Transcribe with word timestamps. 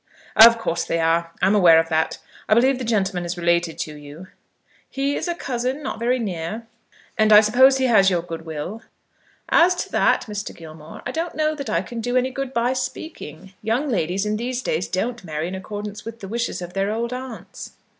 "Of 0.35 0.57
course 0.57 0.83
they 0.83 0.97
are. 0.99 1.31
I 1.43 1.45
am 1.45 1.53
aware 1.53 1.77
of 1.77 1.89
that. 1.89 2.17
I 2.49 2.55
believe 2.55 2.79
the 2.79 2.83
gentleman 2.83 3.23
is 3.23 3.37
related 3.37 3.77
to 3.81 3.95
you." 3.95 4.29
"He 4.89 5.15
is 5.15 5.27
a 5.27 5.35
cousin, 5.35 5.83
not 5.83 5.99
very 5.99 6.17
near." 6.17 6.65
"And 7.19 7.31
I 7.31 7.39
suppose 7.41 7.77
he 7.77 7.85
has 7.85 8.09
your 8.09 8.23
good 8.23 8.43
will?" 8.43 8.81
"As 9.49 9.75
to 9.75 9.91
that, 9.91 10.25
Mr. 10.27 10.55
Gilmore, 10.55 11.03
I 11.05 11.11
don't 11.11 11.35
know 11.35 11.53
that 11.53 11.69
I 11.69 11.83
can 11.83 12.01
do 12.01 12.17
any 12.17 12.31
good 12.31 12.51
by 12.51 12.73
speaking. 12.73 13.53
Young 13.61 13.89
ladies 13.89 14.25
in 14.25 14.37
these 14.37 14.63
days 14.63 14.87
don't 14.87 15.23
marry 15.23 15.47
in 15.47 15.53
accordance 15.53 16.03
with 16.03 16.19
the 16.19 16.27
wishes 16.27 16.63
of 16.63 16.73
their 16.73 16.91
old 16.91 17.13
aunts." 17.13 17.73